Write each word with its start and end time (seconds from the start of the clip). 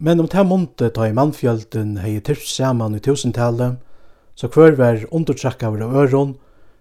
Men 0.00 0.20
om 0.20 0.28
det 0.28 0.46
måndet 0.46 0.94
ta 0.96 1.06
i 1.06 1.12
mannfjölden 1.12 1.98
hei 2.00 2.20
tirt 2.24 2.46
saman 2.48 2.94
i 2.96 3.00
tusentallet, 3.04 3.76
så 4.34 4.48
hver 4.48 4.78
var 4.78 5.04
undertrakka 5.12 5.68
av 5.68 5.76
øron, 5.76 6.38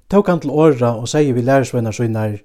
tok 0.08 0.28
han 0.32 0.40
til 0.40 0.56
åra 0.56 0.94
og 0.96 1.10
sier 1.12 1.36
vi 1.36 1.44
lærersvenner 1.44 1.92
søgnar, 1.92 2.40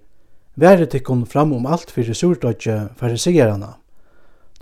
Været 0.56 0.90
tikkun 0.90 1.26
fram 1.26 1.52
om 1.52 1.66
alt 1.66 1.90
fyrir 1.90 2.14
surdodje 2.14 2.88
fariserana. 2.96 3.72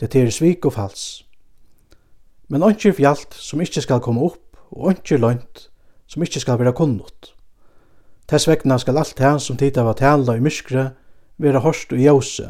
Det 0.01 0.15
er 0.17 0.31
svik 0.31 0.65
og 0.65 0.73
fals. 0.73 1.25
Men 2.49 2.63
ongjir 2.63 2.95
fjalt 2.97 3.35
som 3.37 3.61
ikkje 3.61 3.83
skal 3.85 4.01
komme 4.01 4.25
opp, 4.25 4.57
og 4.71 4.89
ongjir 4.89 5.21
lønt 5.21 5.69
som 6.09 6.25
ikkje 6.25 6.41
skal 6.41 6.59
vera 6.59 6.73
kunnot. 6.73 7.35
Tess 8.29 8.49
vegna 8.49 8.79
skal 8.79 8.99
alt 8.99 9.19
det 9.19 9.35
som 9.45 9.57
tida 9.57 9.85
var 9.85 10.01
tala 10.01 10.37
i 10.37 10.41
myskre, 10.41 10.91
vera 11.37 11.61
hårst 11.61 11.93
og 11.93 12.01
jose, 12.01 12.49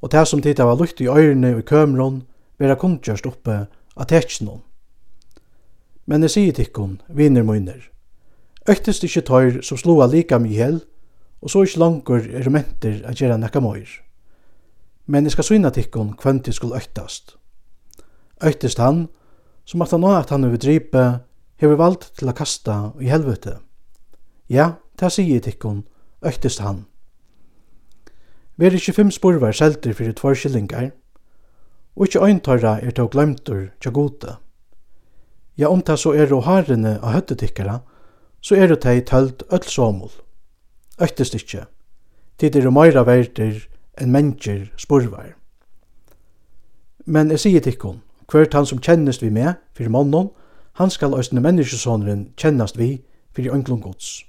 og 0.00 0.12
det 0.12 0.26
som 0.28 0.40
tida 0.40 0.64
var 0.64 0.80
lukt 0.80 1.00
i 1.00 1.08
øyrene 1.08 1.52
og 1.54 1.60
i 1.60 1.68
kømron, 1.68 2.22
vera 2.60 2.76
kundgjørst 2.76 3.26
oppe 3.26 3.62
av 3.96 4.08
tetsjennom. 4.10 4.60
Men 6.06 6.26
jeg 6.26 6.34
sier 6.34 6.56
tikkun, 6.56 6.98
viner 7.08 7.44
munner, 7.46 7.80
øktest 8.68 9.04
ikkje 9.06 9.24
tøyr 9.26 9.60
som 9.64 9.78
sloa 9.80 10.08
lika 10.10 10.38
mye 10.42 10.58
hel, 10.58 10.80
og 11.40 11.52
så 11.52 11.64
ikkje 11.64 11.80
langur 11.80 12.20
er 12.20 12.50
menter 12.52 13.00
at 13.08 13.20
gjera 13.20 13.38
nekka 13.40 13.62
møyr. 13.64 13.88
Men 15.06 15.24
jeg 15.24 15.34
skal 15.34 15.48
syna 15.48 15.72
tikkun 15.74 16.12
kvendt 16.20 16.52
skulle 16.54 16.76
øktast. 16.76 17.36
Øktest 18.44 18.78
han, 18.78 19.08
som 19.64 19.82
at 19.82 19.90
han 19.90 20.00
nå 20.04 20.12
at 20.16 20.30
han 20.30 20.44
er 20.44 20.56
dripe, 20.56 21.04
hever 21.60 21.76
valgt 21.76 22.12
til 22.18 22.28
a 22.28 22.32
kasta 22.32 22.92
i 23.00 23.08
helvete. 23.08 23.58
Ja, 24.48 24.80
ta 24.96 25.08
sier 25.08 25.40
tikkun, 25.40 25.84
øktist 26.24 26.60
han. 26.60 26.86
Vi 28.56 28.66
er 28.66 28.76
ikkje 28.76 28.96
fem 28.96 29.10
spurvar 29.10 29.52
selter 29.56 29.94
fyrir 29.96 30.12
tvær 30.12 30.36
skillingar, 30.36 30.90
og 32.00 32.06
ikkje 32.06 32.20
øyntarra 32.24 32.78
er 32.80 32.94
tå 32.96 33.04
glemtur 33.12 33.66
tja 33.76 33.90
gode. 33.92 34.38
Ja, 35.58 35.68
om 35.68 35.82
det 35.84 35.98
så 36.00 36.14
er 36.16 36.32
og 36.32 36.46
harene 36.46 36.94
av 36.96 37.12
høttetikkara, 37.12 37.82
så 38.40 38.56
er 38.56 38.72
det 38.72 38.78
tei 38.80 39.02
tølt 39.04 39.44
öll 39.52 39.68
somul. 39.68 40.08
Øktest 40.96 41.36
ikkje. 41.36 41.66
Tid 42.40 42.56
er 42.56 42.70
meira 42.72 43.04
verder 43.04 43.60
enn 44.00 44.16
mennesker 44.16 44.70
spurvar. 44.80 45.34
Men 47.04 47.28
jeg 47.36 47.44
sier 47.44 47.60
tikkun, 47.60 48.00
hvert 48.32 48.56
han 48.56 48.64
som 48.64 48.80
kjennest 48.80 49.20
vi 49.20 49.28
med, 49.28 49.60
fyrir 49.76 49.92
mannen, 49.92 50.32
han 50.80 50.88
skal 50.88 51.12
òsne 51.12 51.44
menneskesåneren 51.44 52.30
kjennast 52.40 52.80
vi, 52.80 53.02
fyrir 53.36 53.52
ønglun 53.52 53.84
gods. 53.84 54.22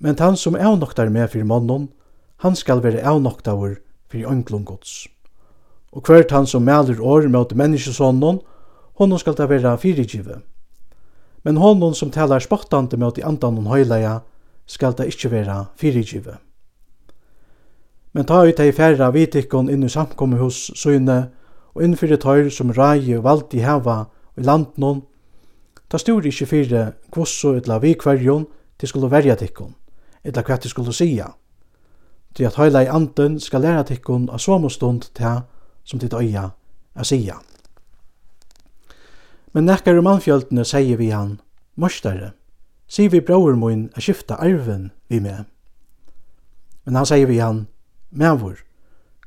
Men 0.00 0.16
han 0.16 0.36
som 0.36 0.56
avnoktar 0.56 1.12
med 1.12 1.28
fyrir 1.28 1.44
mannen, 1.44 1.90
han 2.40 2.56
skal 2.56 2.80
være 2.80 3.04
avnoktaur 3.04 3.82
fyrir 4.08 4.32
ønglun 4.32 4.64
gods 4.64 5.11
og 5.92 6.02
hvert 6.06 6.30
han 6.30 6.46
som 6.46 6.62
mæler 6.62 7.00
år 7.00 7.28
mot 7.28 7.54
menneskesånden, 7.54 8.40
honom 8.98 9.18
skal 9.18 9.36
det 9.36 9.48
være 9.48 9.78
fyrigivet. 9.78 10.40
Men 11.44 11.56
honom 11.56 11.94
som 11.94 12.10
talar 12.10 12.38
spottande 12.38 12.96
mot 12.96 13.18
i 13.18 13.24
andan 13.26 13.58
og 13.58 13.74
høyleia, 13.74 14.20
skal 14.66 14.94
det 14.98 15.06
ikkje 15.10 15.30
være 15.30 15.64
fyrigivet. 15.76 16.36
Men 18.12 18.26
ta 18.28 18.42
ut 18.44 18.60
ei 18.60 18.72
færra 18.72 19.10
vitikkon 19.10 19.70
inn 19.72 19.84
i 19.84 19.88
samkommet 19.88 20.40
hos 20.40 20.70
søgne, 20.76 21.30
og 21.74 21.84
innfyrir 21.84 22.20
tøyr 22.20 22.50
som 22.52 22.70
rægi 22.70 23.16
og 23.16 23.24
valdi 23.24 23.62
heva 23.64 24.04
i 24.36 24.44
landnån, 24.44 25.00
ta 25.88 25.98
stor 25.98 26.24
ikkje 26.28 26.46
fyre 26.48 26.82
kvosso 27.12 27.54
etla 27.56 27.78
vi 27.80 27.94
kvarjon 27.96 28.44
til 28.78 28.88
skulle 28.88 29.10
verja 29.10 29.36
tikkon, 29.40 29.72
etla 30.24 30.44
hva 30.44 30.58
til 30.60 30.70
skulle 30.70 30.92
sia. 30.92 31.30
Til 32.36 32.48
at 32.48 32.56
høyla 32.60 32.84
i 32.84 32.92
anden 32.92 33.40
skal 33.40 33.64
læra 33.64 33.82
tikkon 33.88 34.28
av 34.28 34.40
somostund 34.40 35.08
til 35.16 35.40
som 35.84 36.00
tid 36.00 36.14
øya 36.14 36.50
a 36.94 37.04
sia. 37.04 37.38
Men 39.52 39.66
nekkar 39.66 39.98
um 39.98 40.06
anfjöldene 40.06 40.64
sier 40.64 40.96
vi 40.96 41.10
han, 41.10 41.40
Mostare, 41.76 42.32
sier 42.88 43.10
vi 43.10 43.20
bror 43.20 43.56
mun 43.56 43.90
a 43.96 44.00
skifta 44.00 44.36
arven 44.40 44.90
vi 45.08 45.20
med. 45.20 45.44
Men 46.84 46.96
han 46.96 47.06
sier 47.06 47.26
vi 47.26 47.38
han, 47.38 47.66
Mavur, 48.10 48.58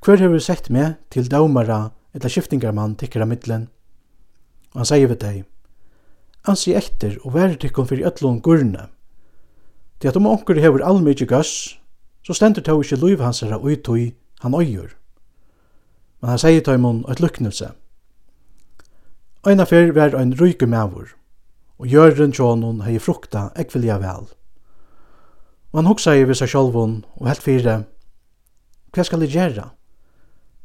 hver 0.06 0.22
hefur 0.22 0.40
sett 0.40 0.70
med 0.70 0.96
til 1.10 1.30
daumara 1.32 1.92
eller 2.14 2.30
skiftingarmann 2.30 2.96
tikkara 2.96 3.26
middelen? 3.26 3.70
Og 4.74 4.84
han 4.84 4.90
sier 4.90 5.10
vi 5.10 5.16
deg, 5.16 5.46
Ansi 6.46 6.76
etter 6.78 7.16
og 7.26 7.34
vær 7.34 7.56
tikkum 7.58 7.88
fyrir 7.90 8.06
öllun 8.06 8.38
gurne. 8.46 8.84
Til 9.98 10.12
at 10.12 10.18
om 10.20 10.28
onkur 10.30 10.60
hefur 10.62 10.84
allmykje 10.86 11.26
gass, 11.26 11.54
så 12.22 12.36
stendur 12.38 12.62
tau 12.62 12.84
ikkje 12.84 13.00
luiv 13.02 13.24
hansara 13.24 13.58
uitui 13.58 14.14
han 14.44 14.54
øyur 14.54 14.94
men 16.26 16.32
han 16.34 16.40
sier 16.42 16.64
tøymon 16.66 17.04
et 17.06 17.20
luknelse. 17.22 17.68
Øyna 19.46 19.68
fyr 19.70 19.92
var 19.94 20.16
ein 20.18 20.32
ryke 20.40 20.66
mavur, 20.66 21.12
og 21.78 21.86
jørren 21.86 22.32
tjånon 22.34 22.80
hei 22.82 22.96
frukta 22.98 23.52
ekvilja 23.54 24.00
vel. 24.02 24.26
Og 25.70 25.78
han 25.78 25.86
hoksa 25.86 26.16
i 26.18 26.24
vissa 26.26 26.48
sjolvun 26.50 27.04
og 27.20 27.30
helt 27.30 27.46
fyre, 27.46 27.76
hva 28.90 29.06
skal 29.06 29.22
jeg 29.22 29.36
gjøre? 29.36 29.68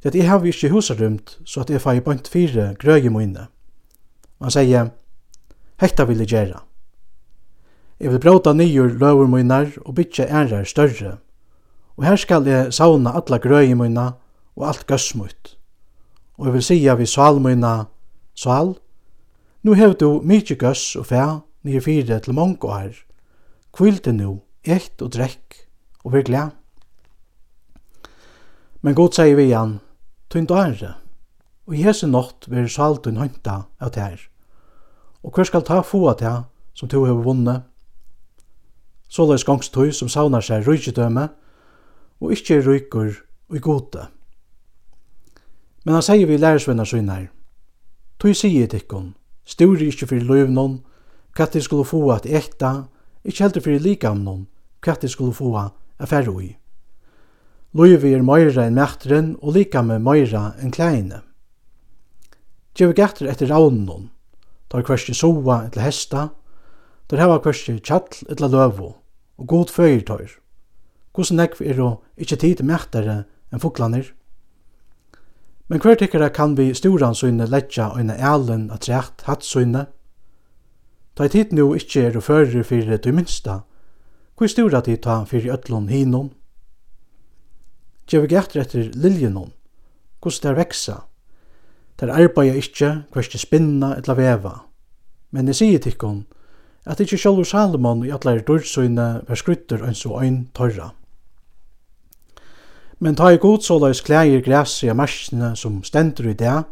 Det 0.00 0.15
at 0.15 0.16
jeg 0.16 0.31
har 0.31 0.48
ikke 0.48 0.71
husarumt, 0.72 1.37
så 1.44 1.60
at 1.60 1.75
jeg 1.75 1.84
fai 1.84 2.00
bant 2.00 2.28
fire 2.32 2.71
grøy 2.81 3.04
i 3.04 3.12
munne. 3.12 3.50
Og 4.41 4.48
han 4.48 4.56
sier, 4.56 4.91
hekta 5.84 6.09
vil 6.09 6.25
jeg 6.25 6.32
gjøre. 6.32 6.65
Jeg 8.00 8.15
vil 8.15 8.25
bråta 8.25 8.56
nyer 8.56 8.97
løver 8.97 9.28
mine 9.28 9.60
og 9.84 9.94
bytja 10.00 10.25
ærer 10.25 10.65
større, 10.65 11.19
og 12.00 12.09
her 12.09 12.16
skal 12.16 12.48
jeg 12.48 12.72
sauna 12.72 13.12
alla 13.12 13.37
grøy 13.37 13.75
i 13.75 13.77
mine, 13.77 14.12
og 14.60 14.69
alt 14.69 14.87
gøssmutt. 14.87 15.56
Og 16.38 16.47
jeg 16.47 16.54
vil 16.54 16.62
sige 16.62 16.97
vi 16.97 17.06
salmøyna, 17.06 17.84
sal, 18.34 18.75
nu 19.62 19.72
hev 19.72 19.94
du 19.94 20.21
mykje 20.25 20.56
gøss 20.56 20.97
og 20.97 21.06
fæ 21.06 21.25
nye 21.62 21.81
fire 21.81 22.21
til 22.21 22.34
mongo 22.34 22.72
her, 22.72 22.94
Kvilde 23.72 24.12
nu, 24.12 24.41
ekt 24.65 25.03
og 25.03 25.12
drekk, 25.15 25.69
og 26.04 26.12
vær 26.12 26.25
glad. 26.26 26.50
Men 28.82 28.97
god 28.98 29.15
sier 29.15 29.37
vi 29.38 29.47
igjen, 29.47 29.76
tøyn 30.31 30.48
ære, 30.50 30.94
og 31.66 31.77
i 31.77 31.84
hese 31.84 32.09
nått 32.10 32.48
vil 32.50 32.66
saltun 32.69 33.21
hønta 33.21 33.60
av 33.78 33.92
tær. 33.94 34.19
Og 35.22 35.31
hver 35.31 35.47
skal 35.47 35.62
ta 35.62 35.82
få 35.87 36.09
av 36.10 36.19
tær 36.19 36.42
som 36.75 36.88
to 36.88 37.04
hever 37.04 37.22
vunnet? 37.22 37.62
Så 39.09 39.27
løs 39.28 39.44
gongstøy 39.44 39.92
som 39.92 40.09
saunar 40.09 40.42
seg 40.42 40.66
rujtjødøme, 40.66 41.28
og 42.21 42.32
ikkje 42.32 42.62
rykker 42.66 43.21
og 43.50 43.56
i 43.56 43.62
gode. 43.62 44.09
Men 45.85 45.97
han 45.97 46.05
sier 46.05 46.27
vi 46.29 46.37
lærersvennar 46.37 46.85
søgnar. 46.85 47.31
Tøy 48.21 48.35
sier 48.37 48.69
tikkun, 48.69 49.15
sturi 49.49 49.89
ikkje 49.89 50.11
fyrir 50.11 50.29
løvnån, 50.29 50.81
hva 51.37 51.47
de 51.49 51.63
skulle 51.65 51.89
få 51.89 52.03
at 52.13 52.27
ekta, 52.29 52.91
ikkje 53.25 53.47
heldur 53.47 53.65
fyrir 53.65 53.85
likamnån, 53.85 54.43
hva 54.85 54.97
de 55.01 55.09
skulle 55.09 55.37
få 55.37 55.55
at 55.57 56.09
færre 56.11 56.29
ui. 56.29 56.51
Løyvi 57.73 58.13
er 58.13 58.25
meira 58.27 58.67
enn 58.67 58.77
mektren 58.77 59.35
og 59.41 59.55
likame 59.57 60.01
meira 60.03 60.51
enn 60.61 60.75
kleine. 60.75 61.23
Gjevi 62.77 62.97
gætter 62.99 63.31
etter 63.31 63.49
raunnån, 63.49 64.11
tar 64.69 64.85
hversi 64.85 65.15
soa 65.17 65.63
etter 65.69 65.85
hesta, 65.85 66.29
tar 67.09 67.23
hava 67.23 67.41
hversi 67.41 67.79
tjall 67.79 68.09
etter 68.29 68.53
løvo, 68.53 68.95
og 69.39 69.47
god 69.47 69.73
føyrtøyr. 69.73 70.37
Hvordan 71.15 71.41
nekv 71.41 71.63
er 71.65 71.81
og 71.83 72.03
ikkje 72.21 72.43
tid 72.45 72.65
mektere 72.67 73.23
enn 73.51 73.63
fuglanir? 73.63 74.13
Men 75.71 75.79
hver 75.79 75.95
tykkere 75.95 76.33
kan 76.35 76.57
vi 76.59 76.73
storansynet 76.75 77.49
letja 77.49 77.93
øyne 77.95 78.17
ælen 78.19 78.71
at 78.75 78.89
rett 78.89 79.23
hattsynet? 79.23 79.87
Ta 81.15 81.25
i 81.25 81.31
tid 81.31 81.53
nu 81.55 81.69
ikkje 81.79 82.09
er 82.09 82.19
å 82.19 82.23
føre 82.27 82.65
fyrir 82.67 82.99
du 82.99 83.13
minsta, 83.15 83.61
hvor 84.35 84.51
stora 84.51 84.81
tid 84.83 85.05
ta 85.05 85.21
fyrir 85.31 85.55
ötlun 85.55 85.87
hinon? 85.87 86.33
Gjev 88.11 88.27
vi 88.27 88.33
gætter 88.35 88.65
etter 88.65 88.91
liljenon, 88.99 89.53
hos 90.25 90.41
der 90.43 90.59
veksa? 90.59 91.05
Der 92.01 92.11
arbeida 92.19 92.59
ikkje, 92.59 92.91
hverst 93.15 93.39
spinna 93.39 93.95
etla 93.95 94.16
veva. 94.19 94.55
Men 95.31 95.47
jeg 95.47 95.61
sier 95.61 95.83
tykkun, 95.84 96.25
at 96.83 96.99
ikkje 96.99 97.21
sjálfur 97.21 97.47
Salomon 97.47 98.03
i 98.03 98.11
atleir 98.11 98.43
dårdsynet 98.43 99.28
var 99.28 99.39
skrytter 99.39 99.87
enn 99.87 99.95
så 99.95 100.19
ein 100.19 100.49
torra. 100.51 100.97
Men 103.01 103.17
ta 103.17 103.31
i 103.33 103.39
god 103.41 103.63
såleis 103.65 104.03
klæger 104.05 104.43
græs 104.45 104.83
i 104.85 104.93
marsjene 104.93 105.55
som 105.57 105.79
stendur 105.85 106.27
i 106.29 106.35
det, 106.37 106.65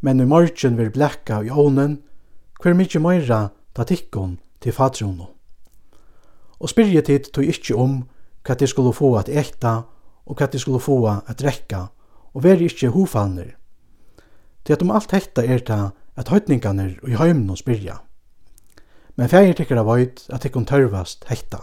men 0.00 0.20
i 0.20 0.26
morgen 0.26 0.78
vil 0.78 0.90
blekka 0.90 1.40
i 1.46 1.50
ånen, 1.50 2.00
hver 2.62 2.74
mykje 2.74 3.00
møyra 3.00 3.38
ta 3.74 3.86
tikkun 3.86 4.40
til 4.60 4.74
fatrono. 4.74 5.28
Og 6.58 6.72
spyrje 6.72 7.04
tid 7.06 7.30
tog 7.30 7.46
ikkje 7.46 7.78
om 7.78 8.02
hva 8.42 8.58
de 8.58 8.66
skulle 8.66 8.92
få 8.96 9.12
at 9.20 9.30
ekta 9.30 9.76
og 10.26 10.36
hva 10.36 10.50
de 10.50 10.58
skulle 10.58 10.82
få 10.82 10.98
at 11.06 11.38
drekka, 11.38 11.86
og 12.34 12.42
veri 12.42 12.66
ikkje 12.66 12.90
hofalner. 12.90 13.54
Til 14.64 14.74
at 14.74 14.82
om 14.82 14.90
alt 14.90 15.14
hekta 15.14 15.46
er 15.46 15.62
ta 15.62 15.80
at 16.16 16.34
høytningarnir 16.34 16.98
og 17.02 17.14
i 17.14 17.16
heimno 17.16 17.54
spyrja. 17.56 18.00
Men 19.16 19.30
fægir 19.30 19.54
tikkara 19.54 19.86
veit 19.86 20.26
at 20.34 20.42
tikkun 20.42 20.66
tørvast 20.66 21.30
hekta. 21.30 21.62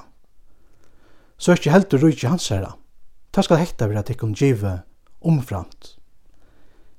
Så 1.37 1.59
ikkje 1.59 1.75
heldur 1.75 2.07
rujtje 2.07 2.31
hans 2.31 2.47
herra. 2.49 2.77
Ta 3.37 3.43
skal 3.45 3.59
hekta 3.61 3.85
vera 3.85 4.01
tikkum 4.01 4.31
djive 4.33 4.71
omframt. 5.21 5.91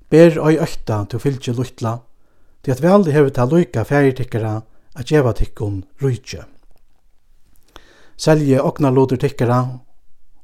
Ber 0.06 0.36
oi 0.38 0.52
økta 0.62 1.00
til 1.10 1.18
fylgje 1.18 1.50
luttla, 1.58 1.96
til 2.62 2.76
at 2.76 2.82
vel 2.84 3.08
hever 3.10 3.32
ta 3.34 3.42
loika 3.42 3.82
færgetikkara 3.82 4.52
at 4.94 5.08
djeva 5.10 5.32
tikkum 5.34 5.80
rujtje. 5.98 6.44
Selje 8.14 8.62
okna 8.62 8.92
lotur 8.94 9.18
tikkara 9.18 9.56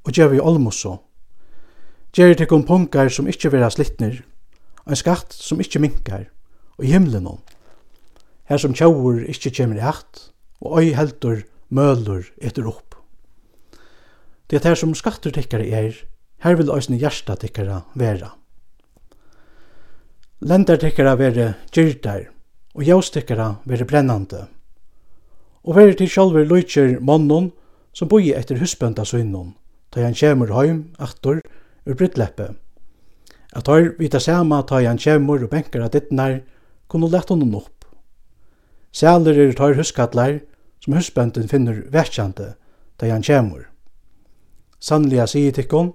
og 0.02 0.10
djeva 0.10 0.34
i 0.34 0.42
olmosso. 0.42 0.96
Gjer 2.10 2.34
tikkum 2.40 2.66
punkar 2.66 3.06
som 3.06 3.30
ikkje 3.30 3.52
vera 3.54 3.70
og 3.70 4.90
ein 4.90 4.98
skatt 4.98 5.30
som 5.30 5.62
ikkje 5.62 5.78
minkar, 5.78 6.24
og 6.74 6.84
i 6.84 6.90
himlen 6.90 7.30
hon. 7.30 7.38
Her 8.50 8.58
som 8.58 8.74
tjauur 8.74 9.22
ikkje 9.30 9.54
kjemir 9.60 9.78
i 9.78 9.86
hatt, 9.86 10.32
og 10.58 10.74
oi 10.82 10.90
heldur 10.90 11.46
mølur 11.70 12.26
etter 12.42 12.66
opp. 12.66 12.93
Det 14.50 14.60
er 14.60 14.68
her 14.68 14.76
som 14.76 14.94
skatter 14.94 15.32
tikkere 15.32 15.66
er, 15.72 15.94
her 16.44 16.56
vil 16.58 16.72
òsne 16.72 16.98
hjärsta 17.00 17.36
tikkere 17.40 17.80
vera. 17.96 18.34
Lendar 20.44 20.76
tikkere 20.76 21.14
vere 21.16 21.46
gyrdar, 21.72 22.26
og 22.76 22.84
jævs 22.84 23.10
tikkere 23.14 23.54
vere 23.64 23.86
brennande. 23.88 24.42
Og 25.64 25.78
vere 25.78 25.96
til 25.96 26.10
sjálfur 26.12 26.44
lujtjer 26.44 26.98
mannen 27.00 27.52
som 27.96 28.10
boi 28.10 28.34
etter 28.36 28.60
husbönda 28.60 29.06
søgnon, 29.08 29.54
ta 29.90 30.04
han 30.04 30.16
kjemur 30.18 30.52
heim, 30.52 30.90
aktor, 30.98 31.40
ur 31.86 31.96
brittleppe. 31.96 32.52
At 33.56 33.70
har 33.70 33.94
vita 33.98 34.20
sama 34.20 34.60
ta 34.62 34.82
han 34.84 35.00
kjemur 35.00 35.46
og 35.46 35.54
benkar 35.54 35.86
av 35.86 35.94
dittnar, 35.94 36.42
kunne 36.88 37.08
lett 37.08 37.32
honom 37.32 37.56
opp. 37.62 37.86
Sæler 38.92 39.38
er 39.38 39.56
tar 39.56 39.78
huskatlar 39.78 40.42
som 40.84 40.98
husbönden 40.98 41.48
finner 41.48 41.86
verkjande, 41.88 42.54
ta 42.98 43.08
han 43.08 43.24
kjemur. 43.24 43.70
Sannliga 44.84 45.24
sier 45.30 45.54
tikkun, 45.56 45.94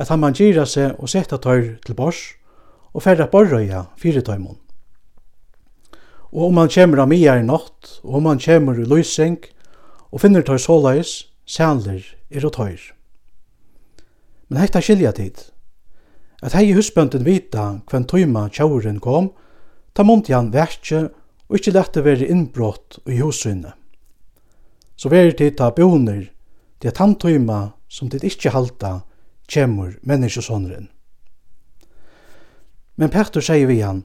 at 0.00 0.08
han 0.08 0.22
man 0.22 0.36
gira 0.36 0.64
seg 0.64 0.96
og 0.96 1.10
setta 1.12 1.36
tøyr 1.36 1.74
til 1.84 1.96
bors, 1.98 2.20
og 2.92 3.04
færre 3.04 3.26
borrøya 3.28 3.86
fire 4.00 4.22
tøymon. 4.24 4.56
Og 6.32 6.48
om 6.48 6.62
han 6.62 6.72
kjemur 6.72 7.02
av 7.04 7.10
mia 7.12 7.36
i 7.36 7.44
natt, 7.44 7.98
og 8.00 8.22
om 8.22 8.30
han 8.30 8.40
kjemur 8.40 8.80
i 8.80 8.88
lysing, 8.88 9.36
og 10.12 10.24
finner 10.24 10.44
tøy 10.44 10.56
såleis, 10.60 11.28
sænler 11.44 12.04
er 12.32 12.46
og 12.48 12.54
tøyr. 12.56 12.80
Men 14.48 14.62
hekta 14.62 14.80
skilja 14.80 15.12
tid. 15.16 15.36
At 16.42 16.56
hei 16.56 16.72
husbønden 16.72 17.24
vita 17.28 17.66
hvem 17.90 18.08
tøyma 18.08 18.48
tjauren 18.48 19.00
kom, 19.00 19.30
ta 19.92 20.04
monti 20.08 20.32
han 20.32 20.52
verkje 20.52 21.10
og 21.48 21.58
ikkje 21.58 21.76
lette 21.76 22.04
veri 22.04 22.32
innbrott 22.32 23.02
i 23.04 23.20
hussynet. 23.20 23.76
Så 24.96 25.12
veri 25.12 25.36
tid 25.36 25.58
ta 25.60 25.68
boner 25.76 26.30
Det 26.82 26.90
er 26.90 26.96
tann 26.98 27.14
tøyma 27.14 27.76
som 27.86 28.08
dit 28.10 28.24
ikkje 28.26 28.50
halda 28.50 29.04
kjemur 29.46 29.94
menneskesåneren. 30.02 30.88
Men 32.98 33.10
Petter 33.10 33.44
sier 33.44 33.68
vi 33.70 33.78
han, 33.80 34.02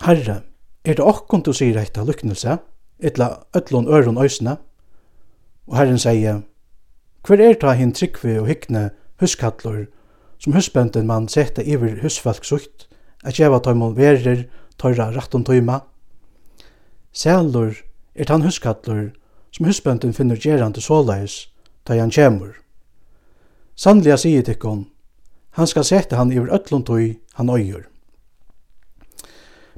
Herre, 0.00 0.40
er 0.84 0.96
det 0.96 1.04
okkon 1.04 1.44
du 1.44 1.52
sier 1.52 1.76
etta 1.76 2.06
lyknelse, 2.08 2.56
etla 3.04 3.28
öllon 3.56 3.88
øron 3.92 4.22
øysene? 4.22 4.56
Og 5.68 5.76
Herren 5.76 6.00
sier, 6.00 6.40
Hver 7.28 7.40
er 7.44 7.58
ta 7.60 7.74
hin 7.76 7.92
tryggvi 7.92 8.38
og 8.40 8.48
hykne 8.48 8.90
huskallur, 9.20 9.84
som 10.40 10.56
husbønden 10.56 11.06
man 11.06 11.28
sette 11.28 11.64
iver 11.64 12.00
husfalk 12.00 12.44
sukt, 12.48 12.88
at 13.24 13.36
jeva 13.36 13.60
tøymon 13.60 13.96
verer 13.98 14.46
tøyra 14.80 15.10
ratton 15.12 15.44
tøyma? 15.44 15.82
Sælur 17.12 17.76
er 18.14 18.24
tan 18.24 18.42
huskallur 18.42 19.10
som 19.50 19.66
husbønden 19.66 20.12
finner 20.12 20.36
gerande 20.36 20.80
såleis, 20.80 21.48
da 21.88 21.98
han 21.98 22.10
kjemur. 22.10 22.54
Sannlega 23.76 24.16
sier 24.16 24.42
tikkon, 24.42 24.86
han 25.56 25.66
skal 25.66 25.84
sette 25.84 26.16
han 26.16 26.32
iver 26.32 26.52
ötlund 26.54 26.86
tøy 26.86 27.16
han 27.34 27.50
øyer. 27.50 27.86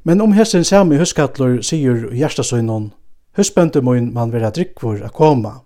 Men 0.05 0.21
om 0.21 0.33
hessin 0.33 0.65
sami 0.65 0.99
huskatlur 0.99 1.61
sier 1.63 2.09
hjertasøynon, 2.11 2.91
hjertasøgnon, 3.37 3.85
mun 3.85 4.13
man 4.15 4.33
vera 4.33 4.51
drikkvur 4.51 5.05
a 5.05 5.09
koma, 5.09 5.63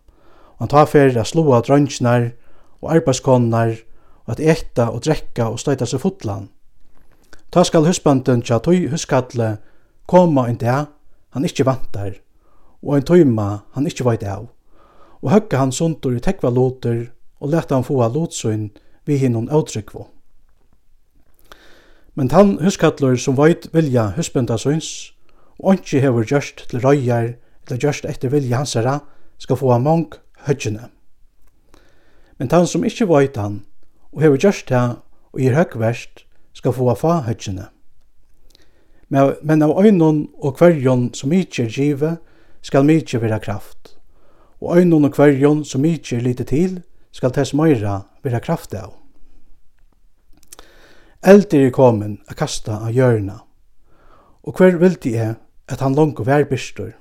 og 0.57 0.59
han 0.59 0.69
tar 0.69 0.87
fyrir 0.87 1.19
a 1.19 1.25
slua 1.25 1.61
drøntsnar 1.61 2.31
og 2.83 2.93
arbeidskonnar 2.93 3.77
og 4.27 4.33
at 4.37 4.41
etta 4.41 4.91
og 4.91 5.05
drekka 5.05 5.49
og 5.49 5.59
støyta 5.61 5.87
seg 5.87 6.01
fotlan. 6.01 6.49
Ta 7.51 7.65
skal 7.65 7.87
husbønden 7.87 8.43
tja 8.43 8.59
tøy 8.61 8.89
huskatle 8.91 9.57
koma 10.07 10.47
en 10.49 10.61
dag 10.61 10.87
han 11.31 11.45
ikkje 11.45 11.67
vantar, 11.67 12.13
og 12.83 12.97
ein 12.97 13.07
tøyma 13.07 13.63
han 13.77 13.87
ikkje 13.89 14.07
veit 14.07 14.27
av, 14.27 14.49
og 15.23 15.33
høgga 15.33 15.63
han 15.63 15.73
sundur 15.73 16.17
i 16.17 16.23
tekva 16.23 16.51
loter 16.51 17.09
og 17.41 17.53
leta 17.53 17.77
han 17.77 17.87
få 17.87 17.99
av 18.05 18.15
lotsøyn 18.17 18.71
vi 19.07 19.19
hinnon 19.21 19.51
avtrykkvå. 19.53 20.07
Men 22.17 22.31
tann 22.33 22.57
huskallur 22.65 23.19
som 23.21 23.37
veit 23.37 23.69
vilja 23.75 24.09
husbenda 24.17 24.57
søyns, 24.59 25.13
og 25.61 25.75
anki 25.75 26.01
hever 26.01 26.25
gjørst 26.25 26.67
til 26.71 26.81
røyjar 26.81 27.35
eller 27.67 27.81
gjørst 27.83 28.07
etter 28.09 28.33
vilja 28.33 28.63
hansara, 28.63 29.01
skal 29.39 29.59
få 29.61 29.75
av 29.75 29.83
mong 29.85 30.15
høgjene. 30.47 30.89
Men 32.39 32.49
tann 32.49 32.69
som 32.69 32.85
ikkje 32.85 33.09
veit 33.11 33.37
han, 33.37 33.65
og 34.13 34.25
hever 34.25 34.41
gjørst 34.41 34.71
det 34.73 34.85
og 35.33 35.43
gir 35.43 35.57
høgverst, 35.57 36.25
skal 36.57 36.73
få 36.73 36.89
av 36.89 37.03
fa 37.03 37.19
høgjene. 37.27 37.69
Men 39.13 39.63
av 39.63 39.77
øynon 39.77 40.25
og 40.41 40.57
kverjon 40.57 41.11
som 41.15 41.35
ikkje 41.37 41.67
er 41.67 41.75
givet, 41.75 42.23
skal 42.67 42.87
mykje 42.87 43.21
vera 43.23 43.39
kraft. 43.39 43.95
Og 44.61 44.79
øynun 44.79 45.05
og 45.07 45.15
kvarjon 45.15 45.65
som 45.65 45.85
mykje 45.85 46.19
lite 46.21 46.45
til, 46.45 46.81
skal 47.15 47.33
tess 47.33 47.55
møyra 47.55 48.01
vera 48.25 48.41
kraft 48.43 48.75
av. 48.75 48.97
Eldir 51.27 51.69
er 51.69 51.75
komin 51.75 52.19
a 52.29 52.35
kasta 52.35 52.81
av 52.87 52.95
hjørna, 52.95 53.39
og 54.47 54.59
hver 54.59 54.77
vildi 54.79 55.15
er 55.19 55.37
at 55.71 55.81
han 55.83 55.95
langt 55.97 56.21
og 56.23 56.27
vær 56.29 56.45
byrstur. 56.47 56.93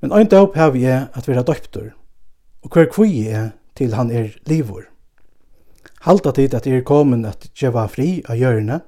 Men 0.00 0.12
ein 0.12 0.28
dag 0.30 0.54
hev 0.54 0.76
jeg 0.76 1.06
at 1.14 1.28
vera 1.28 1.42
døptur, 1.46 1.94
og 2.62 2.74
hver 2.74 2.90
kvui 2.92 3.26
er 3.30 3.54
til 3.78 3.94
han 3.94 4.10
er 4.10 4.36
livur. 4.46 4.84
Halda 6.06 6.32
tid 6.36 6.54
at 6.54 6.66
er 6.66 6.84
komin 6.84 7.24
at 7.26 7.48
djeva 7.54 7.86
fri 7.90 8.22
av 8.28 8.36
hjørna, 8.38 8.82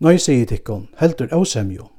nøy 0.00 0.16
sier 0.20 0.46
tikkon, 0.48 0.88
heldur 1.00 1.32
avsemjo, 1.32 1.90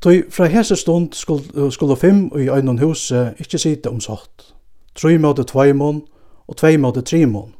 Tøy 0.00 0.30
fra 0.30 0.46
hese 0.46 0.76
stund 0.76 1.12
skulle, 1.12 1.70
skulle 1.72 1.96
fem 1.96 2.30
i 2.36 2.48
øynon 2.48 2.78
huset 2.78 3.34
ikkje 3.40 3.58
sitte 3.58 3.90
om 3.90 4.00
sort. 4.00 4.54
Trøy 4.94 5.16
måte 5.20 5.44
tveimon 5.44 6.02
og 6.46 6.56
tvei 6.56 6.76
måte 6.76 7.02
trimon. 7.02 7.54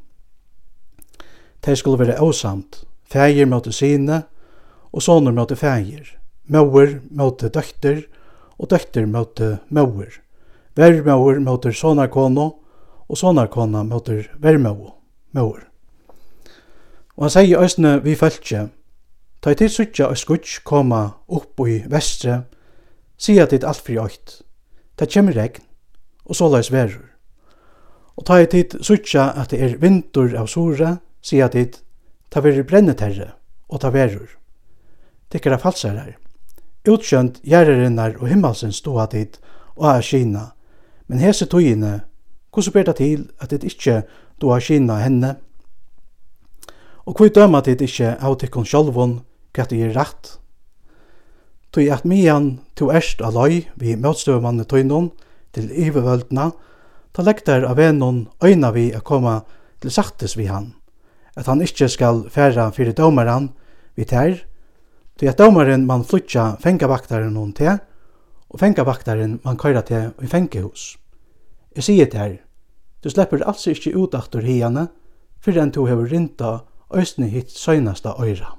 De 1.65 1.77
skulle 1.77 1.99
være 1.99 2.21
åsamt. 2.23 2.85
Fægir 3.13 3.47
måte 3.47 3.73
sine 3.73 4.23
og 4.93 5.03
soner 5.03 5.33
måte 5.33 5.57
fægir. 5.57 6.07
Mauer 6.47 7.01
måte 7.11 7.49
døkter 7.49 8.03
og 8.59 8.71
døkter 8.71 9.07
måte 9.07 9.59
mauer. 9.69 10.13
Vermauer 10.77 11.41
måte 11.41 11.73
sonarkono 11.73 12.51
og 13.09 13.19
sonarkona 13.19 13.83
måte 13.83 14.25
vermauer. 14.39 14.93
Mauer. 15.33 15.67
Og 17.17 17.25
han 17.25 17.33
sier 17.33 17.57
i 17.57 17.65
østene 17.65 17.99
vi 18.05 18.15
følger 18.15 18.69
Ta 19.41 19.53
i 19.53 19.59
tid 19.59 19.73
suttja 19.73 20.09
og 20.11 20.19
skutsk 20.19 20.65
koma 20.67 21.03
opp 21.29 21.61
i 21.67 21.83
vestre, 21.91 22.45
sier 23.19 23.47
tid 23.51 23.65
alt 23.65 23.83
fri 23.85 23.99
oitt. 24.01 24.41
Ta 24.97 25.07
kjemmer 25.07 25.37
regn, 25.37 25.63
og 26.27 26.37
såleis 26.39 26.73
verur. 26.73 27.13
Og 28.17 28.25
ta 28.27 28.41
i 28.41 28.49
tid 28.51 28.79
suttja 28.81 29.31
at 29.37 29.53
det 29.53 29.61
er 29.63 29.77
vindur 29.81 30.33
av 30.41 30.49
sura, 30.49 30.97
sier 31.23 31.53
tid, 31.53 31.79
ta 32.33 32.41
veri 32.41 32.65
brenneterre, 32.67 33.35
og 33.69 33.83
ta 33.83 33.93
verur. 33.95 34.29
Tikkara 35.31 35.59
falsar 35.61 35.99
her. 36.01 36.17
Utskjönt 36.87 37.41
gjerrerinnar 37.43 38.17
og 38.21 38.29
himmalsens 38.31 38.79
ståa 38.79 39.09
tid 39.11 39.41
og 39.77 39.89
er 39.91 40.05
Kina, 40.07 40.45
men 41.09 41.19
hese 41.19 41.47
togine, 41.51 42.01
hvordan 42.55 42.73
ber 42.73 42.87
det 42.87 42.97
til 42.97 43.25
at 43.43 43.51
det 43.51 43.67
ikkje 43.67 44.03
doa 44.41 44.61
Kina 44.61 45.01
henne, 45.03 45.37
Og 47.07 47.15
hvor 47.15 47.31
døma 47.31 47.61
dit 47.63 47.79
ikkje 47.79 48.17
av 48.19 48.35
tikkun 48.41 48.67
sjolvun 48.67 49.21
hva 49.55 49.65
det 49.71 49.79
gir 49.79 49.93
rett? 49.95 50.33
Tui 51.71 51.87
at 51.93 52.03
mian 52.09 52.57
tu 52.75 52.89
erst 52.91 53.23
aloi 53.23 53.67
vi 53.79 53.95
møtstøvmanne 53.95 54.67
tøynun 54.67 55.13
til 55.55 55.71
ivervöldna, 55.71 56.51
ta 57.15 57.23
lektar 57.23 57.65
av 57.69 57.79
enun 57.79 58.27
øyna 58.43 58.73
vi 58.75 58.91
a 58.91 59.01
koma 59.01 59.39
til 59.81 59.95
saktes 59.95 60.35
vi 60.37 60.49
han, 60.51 60.73
at 61.39 61.47
han 61.47 61.63
ikkje 61.63 61.89
skal 61.95 62.25
færa 62.33 62.73
fyrir 62.75 62.97
dømaran 62.97 63.53
vi 63.95 64.05
tær, 64.05 64.43
til 65.17 65.31
at 65.31 65.39
dømaren 65.39 65.87
man 65.87 66.05
flutja 66.05 66.57
fengavaktaren 66.61 67.37
hon 67.39 67.55
til, 67.55 67.79
og 68.51 68.61
fengavaktaren 68.61 69.41
man 69.45 69.57
køyra 69.57 69.87
til 69.87 70.11
i 70.23 70.27
fengehus. 70.27 70.97
Jeg 71.77 71.87
sier 71.87 72.11
tær, 72.11 72.41
du 73.01 73.11
slepper 73.11 73.47
altså 73.47 73.71
ikkje 73.71 73.95
ut 73.95 74.15
aftur 74.19 74.43
hiane, 74.43 74.89
fyrir 75.39 75.63
enn 75.63 75.71
du 75.71 75.87
hever 75.87 76.11
rinta 76.11 76.59
øysni 76.95 77.29
hitt 77.31 77.51
søgnasta 77.51 78.15
øyra. 78.23 78.59